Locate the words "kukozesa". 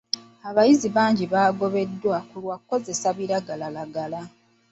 2.61-3.07